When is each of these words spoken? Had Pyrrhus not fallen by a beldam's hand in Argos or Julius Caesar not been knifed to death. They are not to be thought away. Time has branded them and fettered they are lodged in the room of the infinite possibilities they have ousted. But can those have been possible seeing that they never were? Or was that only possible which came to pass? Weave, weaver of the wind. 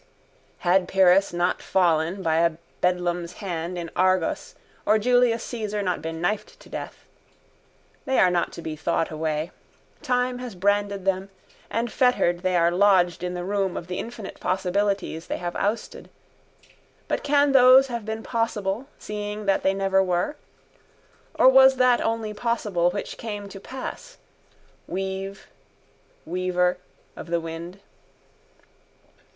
Had 0.65 0.87
Pyrrhus 0.87 1.31
not 1.31 1.61
fallen 1.61 2.23
by 2.23 2.37
a 2.37 2.53
beldam's 2.81 3.33
hand 3.33 3.77
in 3.77 3.91
Argos 3.95 4.55
or 4.83 4.97
Julius 4.97 5.43
Caesar 5.43 5.83
not 5.83 6.01
been 6.01 6.19
knifed 6.19 6.59
to 6.61 6.69
death. 6.69 7.05
They 8.05 8.17
are 8.17 8.31
not 8.31 8.51
to 8.53 8.63
be 8.63 8.75
thought 8.75 9.11
away. 9.11 9.51
Time 10.01 10.39
has 10.39 10.55
branded 10.55 11.05
them 11.05 11.29
and 11.69 11.91
fettered 11.91 12.39
they 12.39 12.55
are 12.55 12.71
lodged 12.71 13.21
in 13.21 13.35
the 13.35 13.43
room 13.43 13.77
of 13.77 13.85
the 13.85 13.99
infinite 13.99 14.39
possibilities 14.39 15.27
they 15.27 15.37
have 15.37 15.55
ousted. 15.55 16.09
But 17.07 17.21
can 17.23 17.51
those 17.51 17.85
have 17.85 18.03
been 18.03 18.23
possible 18.23 18.87
seeing 18.97 19.45
that 19.45 19.61
they 19.61 19.75
never 19.75 20.01
were? 20.03 20.35
Or 21.35 21.47
was 21.47 21.75
that 21.75 22.01
only 22.01 22.33
possible 22.33 22.89
which 22.89 23.19
came 23.19 23.47
to 23.49 23.59
pass? 23.59 24.17
Weave, 24.87 25.47
weaver 26.25 26.79
of 27.15 27.27
the 27.27 27.39
wind. 27.39 27.81